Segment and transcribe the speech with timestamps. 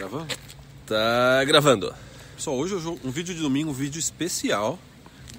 [0.00, 0.34] gravando?
[0.86, 1.94] Tá gravando.
[2.34, 4.78] Pessoal, hoje um vídeo de domingo, um vídeo especial.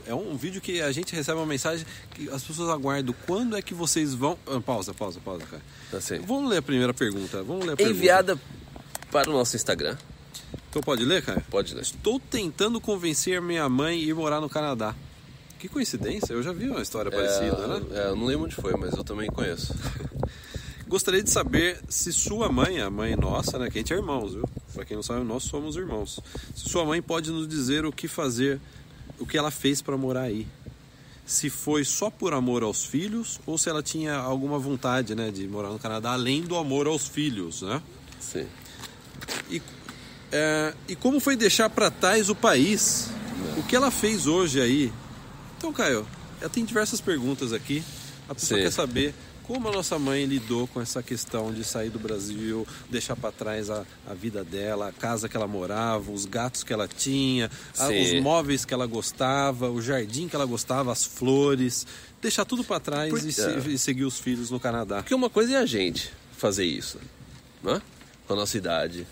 [0.06, 3.14] É um vídeo que a gente recebe uma mensagem que as pessoas aguardam.
[3.26, 4.38] Quando é que vocês vão.
[4.48, 5.62] Ah, pausa, pausa, pausa, cara.
[5.90, 6.20] Tá sim.
[6.20, 7.42] Vamos ler a primeira pergunta.
[7.44, 7.98] Vamos ler a pergunta.
[7.98, 8.40] Enviada
[9.12, 9.98] para o nosso Instagram.
[10.70, 11.44] Então pode ler, cara?
[11.50, 11.82] Pode ler.
[11.82, 14.96] Estou tentando convencer minha mãe a ir morar no Canadá.
[15.60, 17.82] Que coincidência, eu já vi uma história parecida, né?
[17.92, 19.76] É, eu não lembro onde foi, mas eu também conheço.
[20.92, 23.70] Gostaria de saber se sua mãe, a mãe nossa, né?
[23.70, 24.44] Que a gente é irmãos, viu?
[24.74, 26.20] Pra quem não sabe, nós somos irmãos.
[26.54, 28.60] Se sua mãe pode nos dizer o que fazer,
[29.18, 30.46] o que ela fez para morar aí.
[31.26, 35.48] Se foi só por amor aos filhos ou se ela tinha alguma vontade, né, de
[35.48, 37.82] morar no Canadá além do amor aos filhos, né?
[38.20, 38.46] Sim.
[39.50, 39.62] E,
[40.30, 43.10] é, e como foi deixar para trás o país?
[43.58, 44.92] O que ela fez hoje aí?
[45.58, 46.06] Então, Caio,
[46.52, 47.82] tem diversas perguntas aqui.
[48.28, 48.66] A pessoa Sim.
[48.66, 53.16] quer saber como a nossa mãe lidou com essa questão de sair do Brasil, deixar
[53.16, 56.88] para trás a, a vida dela, a casa que ela morava, os gatos que ela
[56.88, 61.86] tinha, a- os móveis que ela gostava, o jardim que ela gostava, as flores,
[62.22, 64.98] deixar tudo para trás Por- e, se- e seguir os filhos no Canadá.
[64.98, 67.00] Porque uma coisa é a gente fazer isso,
[67.64, 67.82] né?
[68.28, 69.06] Com a nossa idade,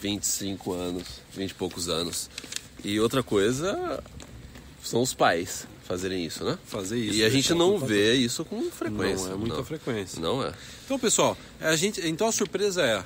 [0.00, 2.28] 25 anos, 20 e poucos anos.
[2.84, 4.02] E outra coisa
[4.82, 6.58] são os pais fazerem isso, né?
[6.66, 7.14] Fazer isso.
[7.18, 9.26] E a gente deixar não vê isso com frequência.
[9.28, 9.64] Não é muita não.
[9.64, 10.20] frequência.
[10.20, 10.52] Não é.
[10.84, 13.04] Então, pessoal, a gente, então a surpresa é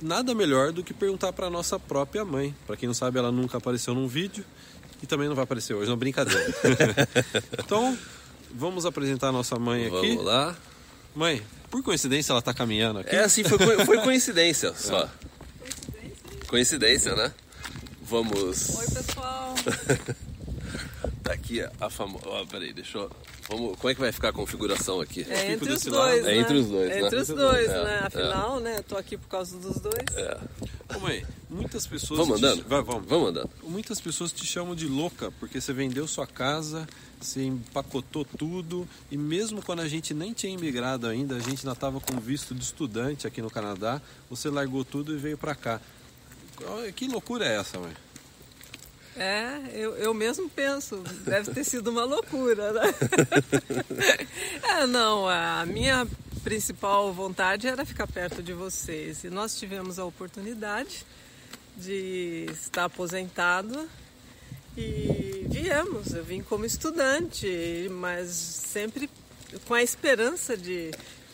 [0.00, 2.54] nada melhor do que perguntar para nossa própria mãe.
[2.66, 4.44] Para quem não sabe, ela nunca apareceu num vídeo
[5.02, 6.40] e também não vai aparecer hoje, não brincadeira.
[7.58, 7.96] então,
[8.54, 10.10] vamos apresentar a nossa mãe aqui.
[10.14, 10.56] Vamos lá.
[11.14, 13.14] Mãe, por coincidência ela tá caminhando aqui.
[13.14, 15.08] É assim, foi, co- foi coincidência só.
[16.46, 17.32] Coincidência, né?
[18.02, 18.78] Vamos.
[18.78, 19.54] Oi, pessoal.
[21.28, 22.26] Tá aqui a famosa.
[22.26, 23.10] Ó, peraí, deixa eu.
[23.50, 23.76] Vamos...
[23.78, 25.20] Como é que vai ficar a configuração aqui?
[25.28, 26.32] É fico entre os dois, né?
[26.32, 27.06] É entre os dois, É né?
[27.06, 27.94] entre os dois, É, né?
[28.02, 28.06] é.
[28.06, 28.82] Afinal, né?
[28.88, 29.94] Tô aqui por causa dos dois.
[30.16, 30.38] É.
[30.96, 32.18] Ô, mãe, muitas pessoas.
[32.20, 32.66] Vamos te- andando?
[32.66, 33.06] Vai, vamos.
[33.06, 33.50] Vamos andando.
[33.62, 36.88] Muitas pessoas te chamam de louca porque você vendeu sua casa,
[37.20, 41.72] você empacotou tudo e mesmo quando a gente nem tinha imigrado ainda, a gente ainda
[41.72, 44.00] estava com visto de estudante aqui no Canadá,
[44.30, 45.78] você largou tudo e veio para cá.
[46.96, 47.92] Que loucura é essa, mãe?
[49.18, 52.94] É, eu, eu mesmo penso, deve ter sido uma loucura, né?
[54.62, 56.06] é, não, a minha
[56.44, 59.24] principal vontade era ficar perto de vocês.
[59.24, 61.04] E nós tivemos a oportunidade
[61.76, 63.88] de estar aposentado
[64.76, 66.14] e viemos.
[66.14, 69.10] Eu vim como estudante, mas sempre
[69.66, 70.90] com a esperança de,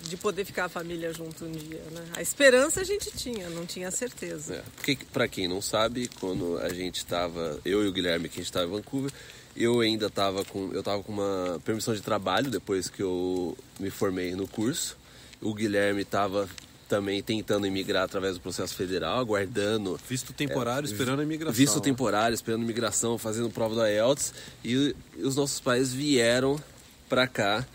[0.08, 1.82] de poder ficar a família junto um dia.
[1.90, 2.04] Né?
[2.16, 4.56] A esperança a gente tinha, não tinha certeza.
[4.56, 8.36] É, porque, pra quem não sabe, quando a gente estava, eu e o Guilherme, que
[8.36, 9.10] a gente estava em Vancouver,
[9.56, 13.90] eu ainda estava com, eu tava com uma permissão de trabalho depois que eu me
[13.90, 14.96] formei no curso.
[15.40, 16.48] O Guilherme estava
[16.88, 21.54] também tentando imigrar através do processo federal, aguardando Visto temporário, esperando a imigração.
[21.54, 21.82] É, visto né?
[21.82, 26.60] temporário, esperando imigração, fazendo prova da IELTS e, e os nossos pais vieram
[27.08, 27.66] pra cá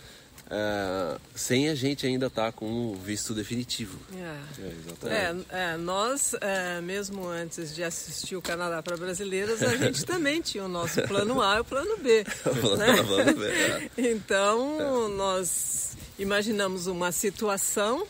[0.50, 4.00] ah, sem a gente ainda estar com o visto definitivo.
[4.16, 5.08] É.
[5.08, 5.36] É.
[5.52, 10.42] É, é, nós, é, mesmo antes de assistir o Canadá para Brasileiras, a gente também
[10.42, 12.24] tinha o nosso plano A e o plano B.
[12.78, 13.34] né?
[13.34, 14.12] Ver, é.
[14.12, 18.08] Então, nós imaginamos uma situação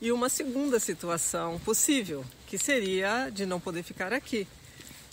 [0.00, 4.48] e uma segunda situação possível, que seria de não poder ficar aqui.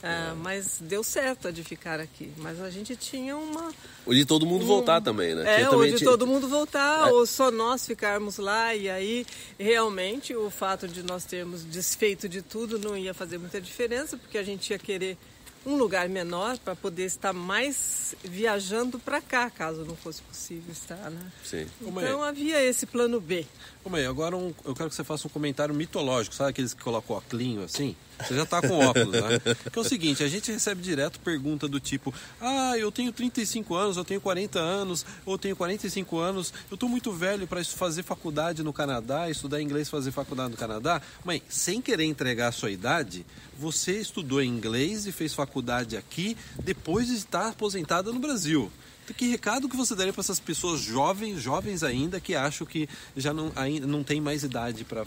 [0.01, 2.31] É, Mas deu certo a de ficar aqui.
[2.37, 3.71] Mas a gente tinha uma,
[4.05, 5.61] O de todo mundo voltar também, né?
[5.61, 7.11] é, ou de tinha- todo mundo voltar, É.
[7.11, 9.25] ou só nós ficarmos lá, e aí
[9.59, 14.37] realmente o fato de nós termos desfeito de tudo não ia fazer muita diferença, porque
[14.37, 15.17] a gente ia querer
[15.65, 21.09] um lugar menor para poder estar mais viajando para cá, caso não fosse possível estar,
[21.11, 21.31] né?
[21.43, 21.67] Sim.
[21.81, 23.45] Então havia esse plano B.
[23.83, 26.81] Ô, mãe, agora um- eu quero que você faça um comentário mitológico, sabe aqueles que
[26.81, 27.93] colocam óculos assim?
[28.25, 29.39] Você já tá com óculos, né?
[29.71, 33.75] Que é o seguinte, a gente recebe direto pergunta do tipo, ah, eu tenho 35
[33.75, 38.03] anos, eu tenho 40 anos, ou tenho 45 anos, eu tô muito velho para fazer
[38.03, 41.01] faculdade no Canadá, estudar inglês fazer faculdade no Canadá.
[41.23, 43.25] Mãe, sem querer entregar a sua idade,
[43.57, 48.71] você estudou inglês e fez faculdade aqui depois de estar aposentada no Brasil.
[49.03, 52.87] Então, Que recado que você daria para essas pessoas jovens, jovens ainda, que acham que
[53.17, 55.05] já não, ainda não tem mais idade para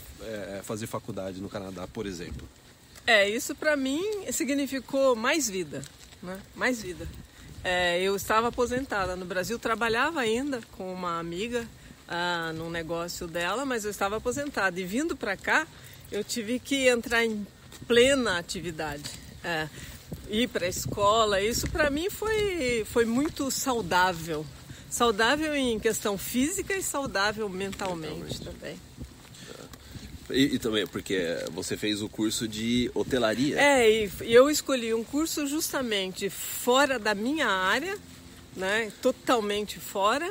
[0.64, 2.48] fazer faculdade no Canadá, por exemplo?
[3.06, 5.82] É, isso para mim significou mais vida,
[6.22, 6.40] né?
[6.54, 7.06] Mais vida.
[7.64, 11.66] É, eu estava aposentada no Brasil, trabalhava ainda com uma amiga
[12.08, 14.80] ah, num negócio dela, mas eu estava aposentada.
[14.80, 15.66] E vindo para cá,
[16.10, 17.46] eu tive que entrar em
[17.86, 19.10] plena atividade.
[19.44, 19.68] É,
[20.28, 24.44] ir para a escola, isso para mim foi, foi muito saudável.
[24.90, 28.78] Saudável em questão física e saudável mentalmente, também.
[30.32, 33.60] E, e, também porque você fez o curso de hotelaria.
[33.60, 37.96] É, e eu escolhi um curso justamente fora da minha área,
[38.56, 38.92] né?
[39.00, 40.30] Totalmente fora,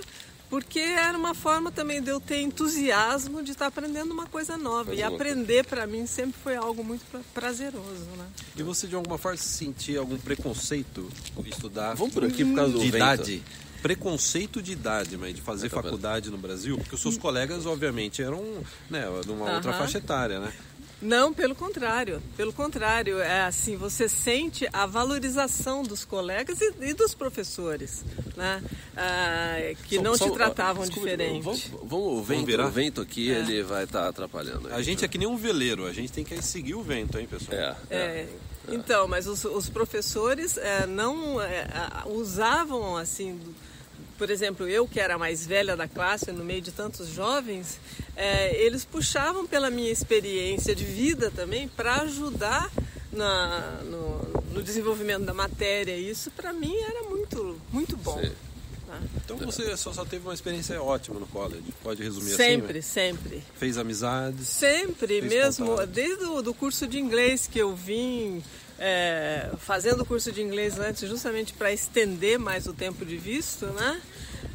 [0.50, 4.94] porque era uma forma também de eu ter entusiasmo de estar aprendendo uma coisa nova.
[4.94, 7.04] e aprender para mim sempre foi algo muito
[7.34, 8.26] prazeroso, né?
[8.58, 11.10] E você de alguma forma sentia algum preconceito
[11.40, 11.96] de estudar?
[11.96, 12.98] Vamos por aqui por causa do de vento.
[12.98, 13.44] idade
[13.82, 17.66] preconceito de idade, mas de fazer É, tá faculdade no Brasil, porque os seus colegas,
[17.66, 18.44] obviamente, eram
[18.90, 19.80] né, de uma outra Aham.
[19.80, 20.52] faixa etária, né?
[21.02, 22.22] Não, pelo contrário.
[22.38, 28.06] Pelo contrário, é assim, você sente a valorização dos colegas e, e dos professores,
[28.38, 28.62] né?
[28.96, 29.56] Ah,
[29.88, 31.42] que Só- não só- te tratavam desculpa, diferente.
[31.44, 32.68] Vamos, vamos o vento, virar?
[32.68, 33.40] o vento aqui, É.
[33.40, 34.68] ele vai estar atrapalhando.
[34.68, 34.76] aí.
[34.76, 37.28] A gente é que nem um veleiro, a gente tem que seguir o vento, hein,
[37.28, 37.58] pessoal?
[37.58, 37.98] É, é.
[37.98, 38.28] É,
[38.70, 41.66] então, mas os, os professores é, não é,
[42.06, 43.56] usavam assim, do-
[44.22, 47.80] por exemplo, eu que era a mais velha da classe, no meio de tantos jovens,
[48.16, 52.72] é, eles puxavam pela minha experiência de vida também para ajudar
[53.12, 54.20] na- no,
[54.54, 55.98] no desenvolvimento da matéria.
[55.98, 58.22] Isso para mim era muito, muito bom.
[58.22, 58.32] Sim.
[58.86, 59.00] tá?
[59.26, 62.90] Então você só, só teve uma experiência ótima no college, pode resumir Sempre, assim?
[62.90, 63.36] sempre.
[63.38, 63.42] né?
[63.58, 64.48] Fez amizades?
[64.48, 65.90] Sempre, Fez mesmo contato.
[65.90, 68.44] desde o do curso de inglês que eu vim
[68.80, 73.66] é, fazendo o curso de inglês antes, justamente para estender mais o tempo de visto,
[73.68, 74.02] né?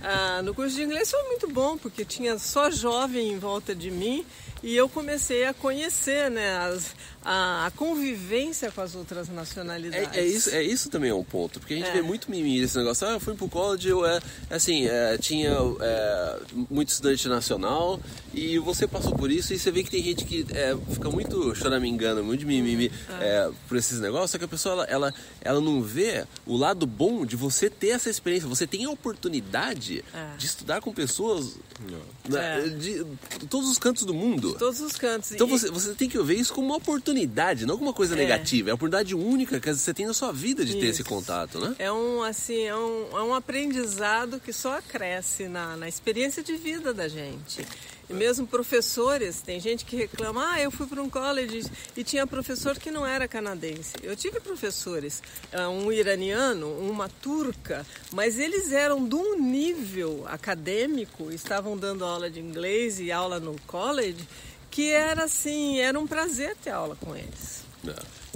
[0.02, 3.90] Ah, no curso de inglês foi muito bom, porque tinha só jovem em volta de
[3.90, 4.24] mim
[4.62, 6.94] e eu comecei a conhecer né, as-
[7.28, 10.16] a, a convivência com as outras nacionalidades.
[10.16, 11.92] É, é isso, é isso também é um ponto, porque a gente É.
[11.92, 13.04] vê muito mimimi desse negócio.
[13.06, 15.50] Ah, eu fui pro college, eu é, assim, é, tinha
[15.80, 16.38] é,
[16.70, 18.00] muito estudante nacional
[18.32, 21.52] e você passou por isso e você vê que tem gente que é, fica muito
[21.56, 25.60] choramingando, muito de mimimi é, por esses negócios, só que a pessoa ela, ela, ela
[25.60, 28.48] não vê o lado bom de você ter essa experiência.
[28.48, 30.36] Você tem a oportunidade É.
[30.38, 31.56] de estudar com pessoas
[32.28, 32.68] né, É.
[32.68, 34.55] de, de todos os cantos do mundo.
[34.58, 35.32] Todos os cantos.
[35.32, 38.14] Então E- você, você tem que ver isso como uma oportunidade, não como uma coisa
[38.14, 38.18] É.
[38.18, 38.70] negativa.
[38.70, 41.08] É uma oportunidade única que você tem na sua vida de ter esse Isso.
[41.08, 41.74] contato, né?
[41.78, 46.56] É um, assim, é um, é um aprendizado que só acresce na, na experiência de
[46.56, 47.66] vida da gente.
[48.08, 52.24] E mesmo professores, tem gente que reclama, ah, eu fui para um college e tinha
[52.24, 53.94] professor que não era canadense.
[54.00, 55.22] Eu tive professores,
[55.52, 62.30] ah, um iraniano, uma turca, mas eles eram de um nível acadêmico, estavam dando aula
[62.30, 64.28] de inglês e aula no college,
[64.70, 67.65] que era assim, era um prazer ter aula com eles.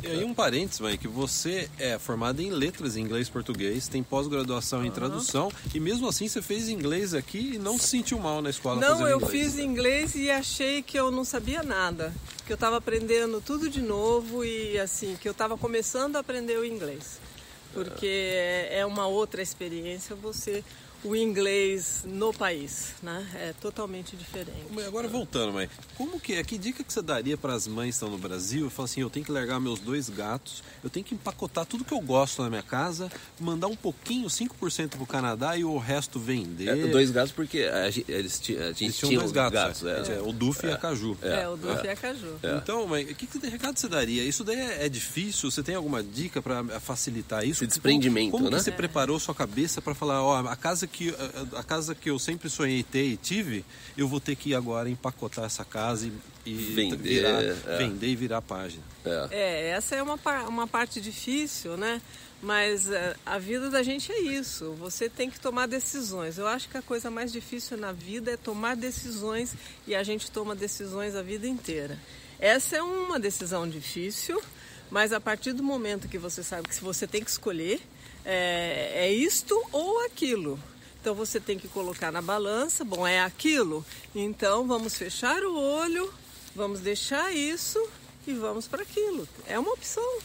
[0.03, 3.87] E aí um parênteses, mãe, que você é formada em letras em inglês e português,
[3.87, 8.19] tem pós-graduação em tradução e mesmo assim você fez inglês aqui e não se sentiu
[8.19, 9.31] mal na escola Não, eu inglês.
[9.33, 12.15] fiz inglês e achei que eu não sabia nada,
[12.47, 16.59] que eu estava aprendendo tudo de novo e assim que eu estava começando a aprender
[16.59, 17.21] o inglês,
[17.75, 20.65] porque é uma outra experiência você
[21.03, 23.27] o inglês no país, né?
[23.35, 24.71] É totalmente diferente.
[24.73, 26.45] Mãe, Agora voltando, mãe, como que é?
[26.45, 28.65] Que dica que você daria para as mães que estão no Brasil?
[28.65, 31.85] Eu falo assim, eu tenho que largar meus dois gatos, eu tenho que empacotar tudo
[31.85, 36.19] que eu gosto na minha casa, mandar um pouquinho, 5% pro Canadá e o resto
[36.19, 36.69] vender.
[36.69, 39.33] É, dois gatos porque a gente, eles, ti- a gente Eles tinham tinha dois os
[39.33, 40.17] gatos, é.
[40.17, 41.17] é, o Duf e a Caju.
[41.23, 42.39] É, o Dulce e a Caju.
[42.63, 44.23] Então, mãe, o que, que recado você daria?
[44.25, 45.51] Isso daí é, é difícil?
[45.51, 47.65] Você tem alguma dica para facilitar isso?
[47.65, 48.59] Esse desprendimento, como, como né?
[48.59, 51.15] que você preparou sua cabeça para falar, ó, a casa que
[51.57, 53.65] a, casa que eu sempre sonhei ter e tive,
[53.97, 56.13] eu vou ter que agora empacotar essa casa e,
[56.45, 57.79] e Vender, virar, é.
[57.79, 58.83] vender e virar a página.
[59.05, 59.29] É.
[59.31, 62.01] É, essa é uma, uma parte difícil, né?
[62.43, 64.73] Mas eh, a vida da gente é isso.
[64.79, 66.39] Você tem que tomar decisões.
[66.39, 69.55] Eu acho que a coisa mais difícil na vida é tomar decisões
[69.87, 71.99] e a gente toma decisões a vida inteira.
[72.39, 74.41] Essa é uma decisão difícil,
[74.91, 77.79] mas a partir do momento que você sabe que se você tem que escolher,
[78.25, 80.59] é, é isto ou aquilo.
[81.01, 83.85] Então você tem que colocar na balança, bom, é aquilo.
[84.15, 86.13] Então vamos fechar o olho,
[86.55, 87.83] vamos deixar isso
[88.27, 89.27] e vamos para aquilo.
[89.47, 90.19] É uma opção,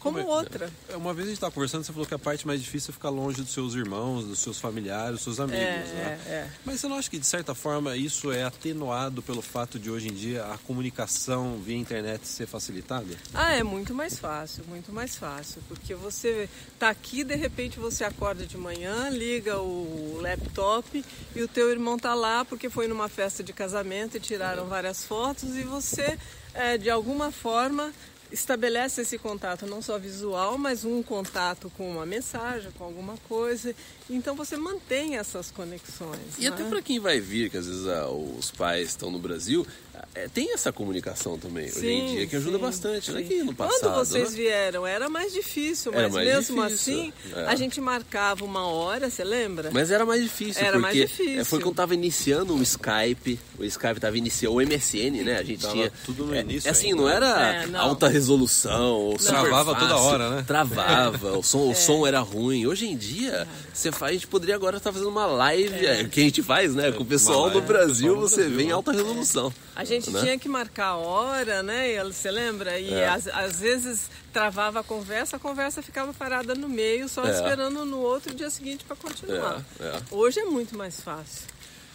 [0.00, 0.70] como é- outra.
[0.88, 2.92] É, Uma vez a gente estava conversando, você falou que a parte mais difícil é
[2.92, 6.20] ficar longe dos seus irmãos, dos seus familiares, dos seus amigos, É, né?
[6.26, 6.50] é, é.
[6.64, 10.08] Mas você não acha que, de certa forma, isso é atenuado pelo fato de, hoje
[10.08, 13.06] em dia, a comunicação via internet ser facilitada?
[13.34, 18.02] Ah, é muito mais fácil, muito mais fácil, porque você tá aqui, de repente você
[18.04, 21.04] acorda de manhã, liga o laptop
[21.36, 25.04] e o teu irmão tá lá porque foi numa festa de casamento e tiraram várias
[25.04, 26.18] fotos e você,
[26.54, 27.92] eh, de alguma forma,
[28.32, 33.74] estabelece esse contato não só visual, mas um contato com uma mensagem, com alguma coisa.
[34.08, 36.20] Então você mantém essas conexões.
[36.38, 36.48] E né?
[36.48, 39.66] até para quem vai vir, que às vezes ah, os pais estão no Brasil,
[40.14, 43.20] é, tem essa comunicação também hoje Sim, em dia que ajuda sim, bastante, né?
[43.20, 43.28] sim.
[43.28, 44.36] Que no passado, Quando vocês né?
[44.36, 47.44] vieram, era mais difícil, mas mais mesmo difícil, assim, é.
[47.44, 49.70] a gente marcava uma hora, você lembra?
[49.72, 51.40] Mas era mais difícil, Era porque mais difícil.
[51.40, 55.36] é, foi quando tava iniciando o Skype, o Skype tava iniciando, o MSN, né?
[55.38, 55.92] A gente Tava tinha.
[56.04, 57.14] tudo no é, início é assim, ainda, não né?
[57.14, 57.80] era É, não.
[57.80, 60.44] alta resolução, ou Travava fácil, toda hora, né?
[60.46, 62.66] Travava, o som, o som era ruim.
[62.66, 66.20] Hoje em dia, você faz, a gente poderia agora estar fazendo uma live, é, que
[66.20, 66.92] a gente faz, né?
[66.92, 68.72] Com o pessoal live do o Brasil, pessoal você vê em né?
[68.72, 69.52] alta resolução.
[69.74, 70.20] A gente né?
[70.20, 71.94] tinha que marcar a hora, né?
[71.94, 72.78] E Você lembra?
[72.78, 73.08] E É.
[73.08, 77.30] às, às vezes travava a conversa, a conversa ficava parada no meio, só É.
[77.30, 79.62] esperando no outro dia seguinte para continuar.
[79.80, 80.00] É, é.
[80.10, 81.44] Hoje é muito mais fácil.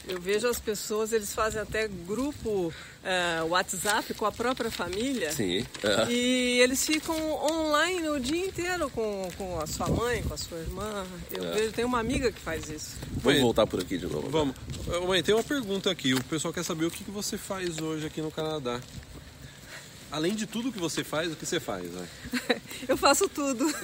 [0.07, 2.71] Eu vejo as pessoas, eles fazem até grupo
[3.03, 5.31] eh, WhatsApp com a própria família.
[5.31, 5.65] Sim.
[5.83, 6.11] é.
[6.11, 10.59] E eles ficam online o dia inteiro com, com a sua mãe, com a sua
[10.59, 11.05] irmã.
[11.31, 11.51] Eu É.
[11.53, 12.91] vejo, tem uma amiga que faz isso.
[13.17, 14.29] Vamos voltar por aqui de novo.
[14.29, 14.55] Vamos.
[14.87, 16.13] Ô, Mãe, tem uma pergunta aqui.
[16.13, 18.79] O pessoal quer saber o que que você faz hoje aqui no Canadá.
[20.11, 21.83] Além de tudo que você faz, o que você faz?
[21.91, 22.07] Né?
[22.87, 23.65] Eu faço tudo.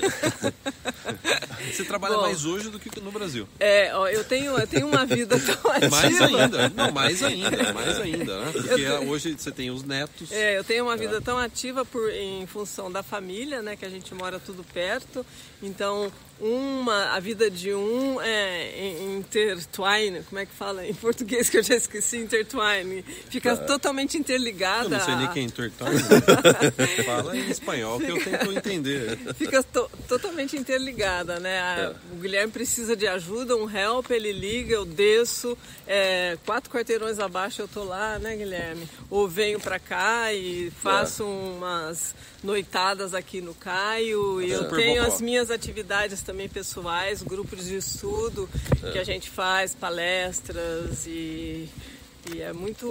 [1.71, 2.21] Você trabalha Bom.
[2.21, 3.47] mais hoje do que no Brasil.
[3.59, 5.89] É, ó, eu tenho, eu tenho uma vida tão ativa.
[5.89, 6.69] Mais ainda.
[6.69, 7.73] Não, mais ainda.
[7.73, 8.51] Mais ainda, né?
[8.51, 10.31] Porque hoje você tem os netos.
[10.31, 13.75] É, eu tenho uma vida tão ativa por, em função da família, né?
[13.75, 15.25] Que a gente mora tudo perto.
[15.61, 21.49] Então, uma, a vida de um é in- intertwine, como é que fala em português
[21.49, 23.03] que eu já esqueci, intertwine.
[23.29, 24.85] Fica totalmente interligada.
[24.85, 25.87] Eu não sei nem quem é entortão.
[27.05, 29.17] Fala em espanhol que eu tento entender.
[29.35, 31.57] Fica to- totalmente interligada, né?
[31.85, 31.93] É.
[32.13, 35.57] O Guilherme precisa de ajuda, um help, ele liga, eu desço,
[35.87, 38.87] é, quatro quarteirões abaixo eu tô lá, né, Guilherme?
[39.09, 44.41] Ou venho pra cá e faço umas noitadas aqui no Caio.
[44.41, 48.49] E eu Super tenho as minhas atividades também pessoais, grupos de estudo
[48.91, 51.69] que a gente faz, palestras e,
[52.33, 52.87] e é muito.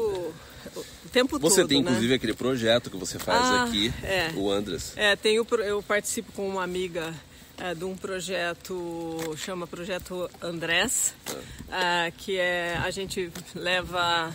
[0.77, 1.69] O tempo Você todo.
[1.69, 1.91] tem né?
[1.91, 4.31] inclusive aquele projeto que você faz Ah, aqui, é.
[4.37, 4.93] o Andras.
[4.97, 7.15] É, tem o pro- eu participo com uma amiga
[7.59, 11.15] é, de um projeto, chama Projeto Andrés,
[11.71, 14.33] ah, que é, a gente leva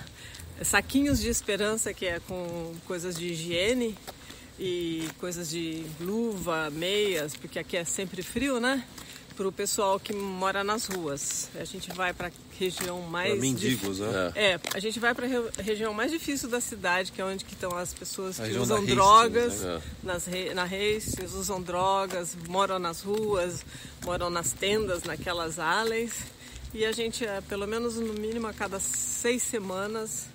[0.63, 3.95] saquinhos de esperança, que é com coisas de higiene
[4.59, 8.83] e coisas de luva, meias, porque aqui é sempre frio, né?
[9.35, 11.49] Para o pessoal que mora nas ruas.
[11.55, 13.31] A gente vai para região mais...
[13.31, 14.31] Para mendigos, né?
[14.33, 14.59] É.
[14.73, 17.77] A gente vai para a região mais difícil da cidade, que é onde que estão
[17.77, 19.81] as pessoas que usam Hastings, drogas, né?
[20.01, 23.65] nas re- na Hastings, usam drogas, moram nas ruas,
[24.05, 26.13] moram nas tendas, naquelas alleys.
[26.73, 30.27] E a gente, é, pelo menos no mínimo a cada seis semanas,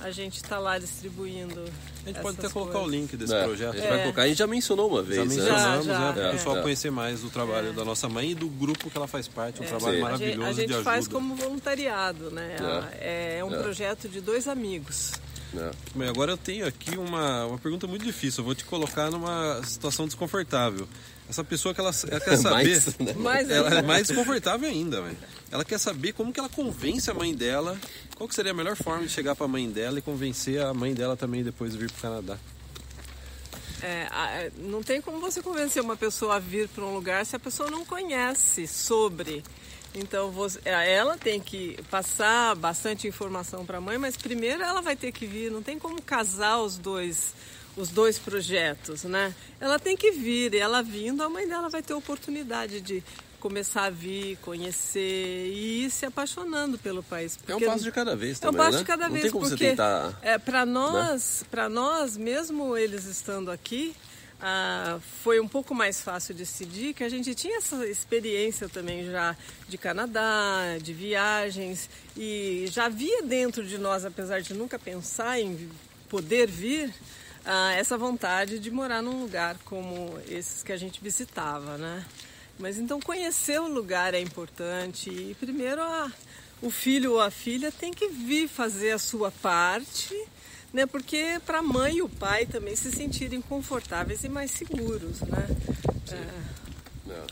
[0.00, 1.64] a gente está lá distribuindo.
[2.04, 3.00] A gente pode até colocar o coisas.
[3.00, 3.74] link desse É, projeto.
[3.74, 5.24] A gente vai colocar, a gente já mencionou uma Já vez, né?
[5.36, 6.12] mencionamos, Já, já, né?
[6.12, 6.32] Para o é.
[6.32, 6.62] pessoal É.
[6.62, 9.60] conhecer mais o trabalho da nossa mãe e do grupo que ela faz parte.
[9.60, 9.66] Um É.
[9.68, 10.02] trabalho Sim.
[10.04, 10.84] A gente, maravilhoso a gente de ajuda.
[10.90, 12.56] faz como voluntariado, né?
[13.00, 13.58] É, é um É.
[13.62, 15.12] projeto de dois amigos.
[15.56, 15.70] É.
[15.94, 18.42] Bem, agora eu tenho aqui uma, uma pergunta muito difícil.
[18.42, 20.86] Eu vou te colocar numa situação desconfortável.
[21.28, 23.16] Essa pessoa que ela, ela quer saber.
[23.16, 23.56] Mais, né?
[23.56, 25.16] Ela é mais desconfortável ainda, velho.
[25.50, 27.76] Ela quer saber como que ela convence a mãe dela.
[28.16, 30.94] Qual que seria a melhor forma de chegar pra mãe dela e convencer a mãe
[30.94, 32.38] dela também depois de vir pro Canadá?
[33.82, 37.36] É, a- não tem como você convencer uma pessoa a vir para um lugar se
[37.36, 39.44] a pessoa não conhece sobre.
[39.94, 44.80] Então você, é, ela tem que passar bastante informação para a mãe, mas primeiro ela
[44.80, 45.50] vai ter que vir.
[45.50, 47.34] Não tem como casar os dois
[47.76, 49.34] os dois projetos, né?
[49.60, 53.02] Ela tem que vir e ela vindo, a mãe dela vai ter oportunidade de
[53.38, 57.38] começar a vir, conhecer e ir se apaixonando pelo país.
[57.46, 58.78] É um passo de cada vez é um também, passo né?
[58.78, 60.18] de cada Não vez, tem como porque você tentar...
[60.22, 63.94] é, para nós, para nós, mesmo eles estando aqui,
[64.40, 69.36] ah, foi um pouco mais fácil decidir que a gente tinha essa experiência também já
[69.68, 75.70] de Canadá, de viagens e já havia dentro de nós, apesar de nunca pensar em
[76.08, 76.92] poder vir,
[77.46, 82.04] ah, essa vontade de morar num lugar como esses que a gente visitava, né?
[82.58, 86.10] Mas então conhecer o lugar é importante e primeiro a,
[86.60, 90.14] o filho ou a filha tem que vir fazer a sua parte,
[90.72, 90.86] né?
[90.86, 95.46] Porque para a mãe e o pai também se sentirem confortáveis e mais seguros, né?
[96.10, 96.14] É,
[97.10, 97.26] É.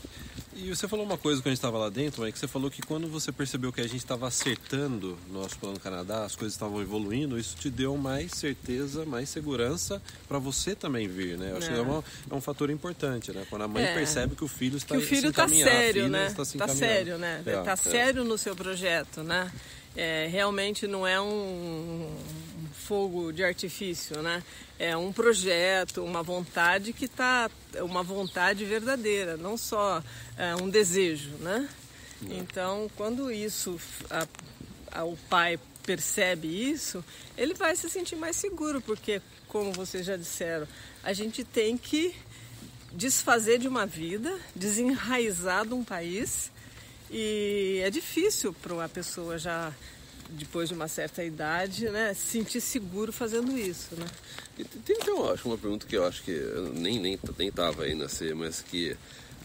[0.57, 2.71] E você falou uma coisa quando a gente estava lá dentro, mas que você falou
[2.71, 6.53] que quando você percebeu que a gente estava acertando no nosso plano Canadá, as coisas
[6.53, 11.51] estavam evoluindo, isso te deu mais certeza, mais segurança para você também vir, né?
[11.51, 11.73] Eu acho É.
[11.73, 13.45] que é, uma- é um fator importante, né?
[13.49, 13.93] Quando a mãe É.
[13.93, 16.27] percebe que o filho está que o filho se está encaminhar, a sério, né?
[16.27, 16.89] Está se Tá encaminhando.
[16.93, 17.43] sério, né?
[17.45, 17.75] É, tá é.
[17.75, 19.51] sério no seu projeto, né?
[19.93, 22.09] É, realmente não é um
[22.87, 24.43] fogo de artifício, né?
[24.77, 27.49] É um projeto, uma vontade que tá
[27.81, 30.03] uma vontade verdadeira, não só
[30.37, 31.67] é, um desejo, né?
[32.29, 34.27] Então, quando isso a-
[34.91, 37.03] a- o pai percebe isso,
[37.37, 40.67] ele vai se sentir mais seguro, porque, como vocês já disseram,
[41.03, 42.15] a gente tem que
[42.91, 46.49] desfazer de uma vida, desenraizar de um país.
[47.11, 49.71] E é difícil para uma pessoa já
[50.29, 54.05] depois de uma certa idade, né, se sentir seguro fazendo isso, né?
[54.85, 57.93] Tem eu acho uma pergunta que eu acho que eu nem nem nem tava aí
[57.93, 58.95] na C, mas que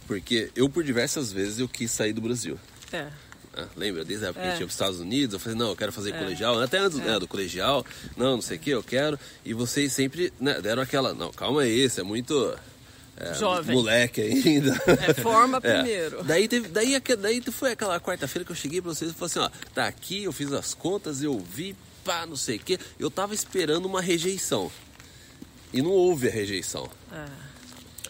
[0.06, 2.58] porque eu por diversas vezes eu quis sair do Brasil.
[2.92, 3.08] É.
[3.52, 4.04] Ah, lembra?
[4.04, 4.50] Desde a época que É.
[4.50, 6.78] a gente ia para os Estados Unidos, eu falei, não, eu quero fazer colegial, até
[6.78, 7.84] antes né, do colegial,
[8.16, 9.18] não, não sei o que, eu quero.
[9.44, 12.56] E vocês sempre né, deram aquela, não, calma aí, você é muito
[13.20, 13.74] é, Jovem.
[13.76, 14.80] moleque ainda.
[15.08, 15.74] É, forma É.
[15.74, 16.24] primeiro.
[16.24, 19.38] Daí, teve, daí, daí foi aquela quarta-feira que eu cheguei pra vocês e falei assim,
[19.40, 22.78] ó, tá aqui, eu fiz as contas, eu vi, pá, não sei o que.
[22.98, 24.70] Eu tava esperando uma rejeição.
[25.72, 26.90] E não houve a rejeição.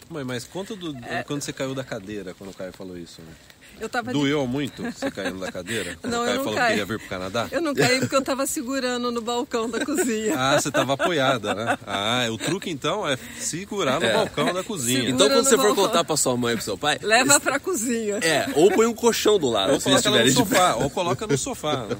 [0.09, 1.23] Mãe, mas conta do, É.
[1.23, 3.21] quando você caiu da cadeira, quando o Caio falou isso.
[3.21, 3.33] Né?
[3.81, 5.97] Eu tava de- Doeu muito você caindo da cadeira?
[5.99, 6.65] Quando Não, o eu não falou caí.
[6.67, 7.47] que queria vir pro Canadá?
[7.51, 10.35] Eu não caí porque eu estava segurando no balcão da cozinha.
[10.37, 11.77] Ah, você tava apoiada, né?
[11.85, 14.13] Ah, o truque então é segurar no É.
[14.13, 14.99] balcão da cozinha.
[15.05, 15.85] Segura Então quando você for balcão.
[15.87, 16.99] contar pra sua mãe e pro seu pai...
[17.01, 18.17] Leva pra cozinha.
[18.21, 20.89] É, ou põe um colchão do lado, Ou se coloca ela no de sofá, ou
[20.89, 21.87] coloca no sofá.
[21.87, 21.97] né?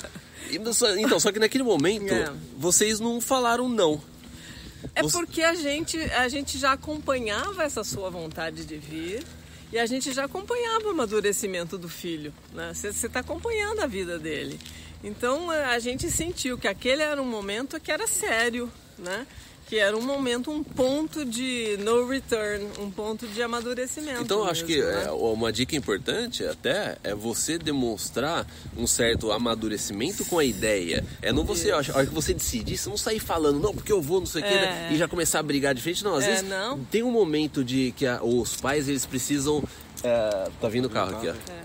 [1.00, 2.30] Então, só que naquele momento, É.
[2.56, 4.00] vocês não falaram não.
[4.94, 9.24] É Você- porque a gente, a gente já acompanhava essa sua vontade de vir
[9.74, 12.32] e a gente já acompanhava o amadurecimento do filho.
[12.52, 12.72] Né?
[12.72, 14.56] Você está acompanhando a vida dele.
[15.02, 19.26] Então a gente sentiu que aquele era um momento que era sério, né?
[19.74, 24.22] Que era um momento, um ponto de no return, um ponto de amadurecimento.
[24.22, 25.04] Então eu acho que mesmo, né?
[25.06, 31.04] é, uma dica importante até é você demonstrar um certo amadurecimento com a ideia.
[31.20, 34.00] É não você, a hora que você decidir, você não sair falando, não, porque eu
[34.00, 34.90] vou, não sei o que, É.
[34.92, 36.04] e já começar a brigar de frente.
[36.04, 36.78] Não, às É, vezes não.
[36.84, 39.60] tem um momento de que a- os pais eles precisam.
[40.04, 41.32] é, tá vindo o carro aqui, ó.
[41.32, 41.64] É.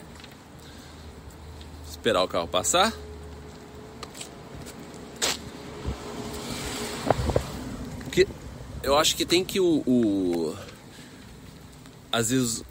[1.91, 2.91] Esperar o carro passar.
[8.09, 8.27] Porque
[8.81, 10.55] eu acho que tem que o, o-
[12.11, 12.63] às vezes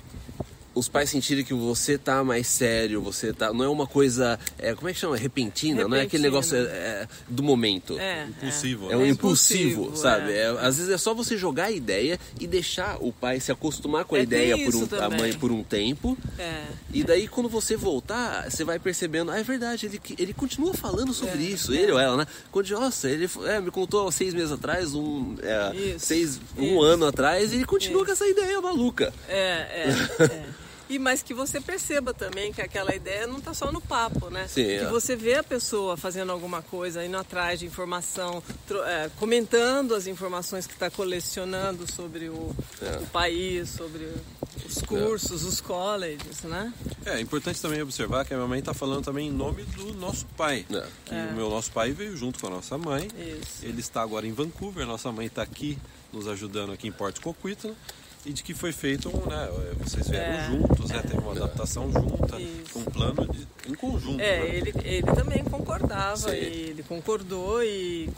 [0.78, 3.52] os pais sentirem que você tá mais sério, você tá.
[3.52, 4.38] Não é uma coisa.
[4.58, 5.16] É, como é que chama?
[5.16, 7.99] Repentina, não é aquele negócio é, é, do momento.
[7.99, 8.90] É, Impossível.
[8.90, 9.08] É um né?
[9.08, 10.32] É impulsivo, impulsivo, sabe?
[10.32, 10.38] é.
[10.38, 14.04] É, às vezes é só você jogar a ideia e deixar o pai se acostumar
[14.04, 16.17] com a É, ideia por isso um, a mãe por um tempo.
[16.38, 16.64] É.
[16.93, 21.12] E daí quando você voltar, você vai percebendo, ah, é verdade, ele, ele continua falando
[21.12, 21.76] sobre É, isso, é.
[21.76, 22.26] ele ou ela, né?
[22.52, 26.64] Quando, nossa, ele é, me contou há seis meses atrás, um, é, Isso, seis, um
[26.64, 26.82] isso.
[26.82, 29.12] ano atrás, e ele continua com essa ideia maluca.
[29.28, 30.45] É, é, é.
[30.89, 34.47] E mas que você perceba também que aquela ideia não está só no papo, né?
[34.49, 34.89] Sim, que é.
[34.89, 38.43] você vê a pessoa fazendo alguma coisa, indo atrás de informação,
[38.87, 42.99] é, comentando as informações que está colecionando sobre o, É.
[42.99, 44.09] o país, sobre
[44.67, 46.73] os cursos, os colleges, né?
[47.05, 49.95] É, é importante também observar que a minha mãe está falando também em nome do
[49.95, 50.65] nosso pai.
[50.71, 50.87] É.
[51.05, 53.09] Que o meu nosso pai veio junto com a nossa mãe.
[53.17, 53.65] Isso.
[53.65, 55.79] Ele está agora em Vancouver, nossa mãe está aqui
[56.13, 57.75] nos ajudando aqui em Port Coquitlam.
[58.28, 59.49] E de que foi feito, um, né?
[59.82, 61.00] Vocês vieram É, juntos, né?
[61.00, 62.78] Teve uma adaptação junta, Isso.
[62.78, 64.21] um plano de- em conjunto.
[64.21, 64.54] É, né?
[64.54, 68.08] ele, ele também concordava, e ele concordou e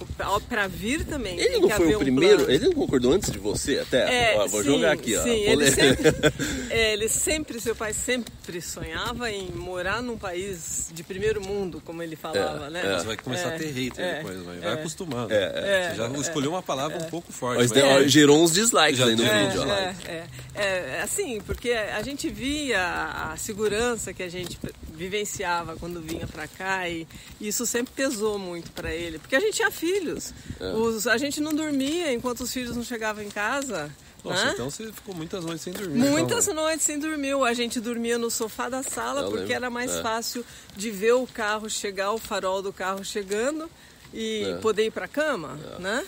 [0.48, 1.38] para vir também.
[1.38, 2.50] Ele tem não que foi haver o um primeiro, plano.
[2.52, 4.32] ele não concordou antes de você até?
[4.34, 5.22] É, Ó, vou sim, jogar aqui, ó.
[5.22, 6.08] Sim, ele sempre,
[6.70, 12.02] é, ele sempre, seu pai sempre sonhava em morar num país de primeiro mundo, como
[12.02, 12.82] ele falava, É, né?
[12.84, 12.92] é.
[12.94, 14.72] Mas vai começar É, a ter hater é, depois, vai, vai é.
[14.74, 15.32] acostumando.
[15.32, 17.58] É, Você já escolheu uma palavra um pouco forte.
[17.60, 19.72] Mas mas- gerou uns dislikes aí no vídeo, ó.
[19.72, 20.64] É, é, é,
[20.96, 24.58] é, assim, porque a gente via a segurança que a gente
[24.92, 27.06] vivenciava quando vinha pra cá e
[27.40, 30.34] isso sempre pesou muito pra ele, porque a gente tinha filhos.
[30.60, 30.72] É.
[30.72, 33.90] Os, a gente não dormia enquanto os filhos não chegavam em casa.
[34.22, 34.50] Nossa, né?
[34.52, 35.98] então você ficou muitas noites sem dormir.
[35.98, 37.34] Muitas então, noites sem dormir.
[37.42, 40.02] A gente dormia no sofá da sala porque lembro, era mais é.
[40.02, 40.44] fácil
[40.76, 43.70] de ver o carro chegar, o farol do carro chegando
[44.12, 44.54] e É.
[44.56, 46.04] poder ir para cama, né?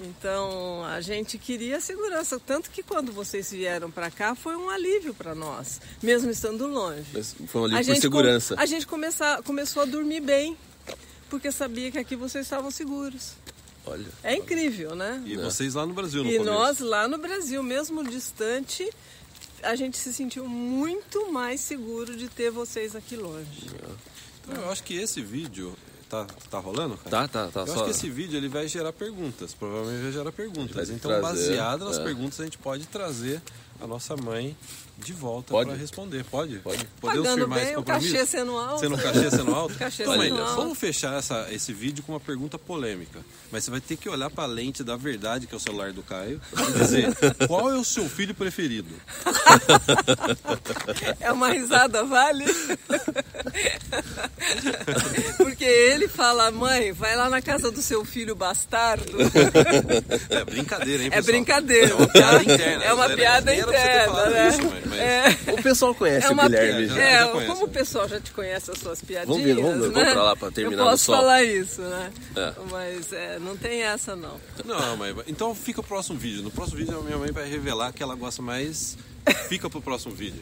[0.00, 5.12] Então a gente queria segurança, tanto que quando vocês vieram para cá foi um alívio
[5.12, 7.04] para nós, mesmo estando longe.
[7.12, 8.54] Mas foi um a alívio por gente com- segurança.
[8.58, 10.56] a gente começa, começou a dormir bem,
[11.28, 13.32] porque sabia que aqui vocês estavam seguros.
[13.86, 14.06] Olha.
[14.22, 15.22] É incrível, né?
[15.26, 16.54] E vocês lá no Brasil no E começo.
[16.54, 18.88] nós lá no Brasil, mesmo distante,
[19.62, 23.66] a gente se sentiu muito mais seguro de ter vocês aqui longe.
[24.48, 25.74] Então, eu acho que esse vídeo
[26.10, 27.10] tá, tá rolando, cara?
[27.10, 27.60] Tá, tá, tá.
[27.60, 27.72] Eu só...
[27.74, 30.74] acho que esse vídeo ele vai gerar perguntas, provavelmente vai gerar perguntas.
[30.74, 32.04] Vai Então, trazer, baseado nas é.
[32.04, 33.40] perguntas, a gente pode trazer
[33.80, 34.56] a nossa mãe
[35.00, 35.70] de volta Pode?
[35.70, 36.24] para responder.
[36.24, 36.58] Pode?
[36.58, 36.84] Pode.
[37.00, 38.12] Podemos Pagando firmar esse bem, o compromisso?
[38.14, 38.80] cachê sendo alto.
[38.80, 39.74] Sendo um cachê sendo alto?
[39.80, 40.56] Cachê então, sendo alto.
[40.56, 43.20] vamos fechar essa, esse vídeo com uma pergunta polêmica.
[43.50, 45.92] Mas você vai ter que olhar para a lente da verdade, que é o celular
[45.92, 47.14] do Caio, e dizer
[47.48, 48.94] qual é o seu filho preferido?
[51.20, 52.44] É uma risada, vale?
[55.36, 59.16] Porque ele fala, mãe, vai lá na casa do seu filho bastardo.
[60.28, 61.32] É brincadeira, hein, É pessoal?
[61.36, 61.90] brincadeira.
[61.90, 62.84] É uma piada interna.
[62.84, 63.16] É uma né?
[63.16, 64.48] piada interna, né?
[64.48, 65.52] isso, mãe, mas- É.
[65.58, 67.00] O pessoal conhece É o Guilherme já- já.
[67.02, 67.72] é, já conhece, como o né?
[67.72, 69.94] pessoal já te conhece as suas piadinhas, Vamos ver, vamos ver, né?
[69.94, 71.16] vamos pra lá pra terminar Eu posso sol.
[71.16, 72.10] falar isso, né?
[72.36, 72.52] É.
[72.70, 74.40] Mas é, não tem essa não.
[74.64, 76.42] Não, mas então fica o próximo vídeo.
[76.42, 78.98] No próximo vídeo a minha mãe vai revelar que ela gosta mais.
[79.48, 80.40] Fica pro próximo vídeo.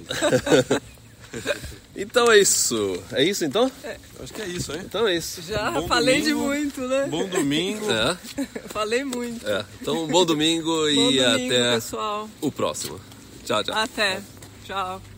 [1.97, 3.03] Então é isso.
[3.13, 3.71] É isso então?
[3.85, 4.81] Eu acho que é isso, hein?
[4.85, 5.43] Então é isso.
[5.43, 6.47] Já Bom falei de domingo.
[6.47, 7.07] muito, né?
[7.11, 7.87] Bom domingo.
[7.91, 8.17] É,
[8.69, 9.47] Falei muito.
[9.47, 9.65] é.
[9.83, 12.31] Então, bom domingo Bom e domingo, até pessoal.
[12.41, 13.01] o próximo.
[13.45, 13.75] Tchau, tchau.
[13.77, 14.21] Até.
[14.69, 15.18] Tchau.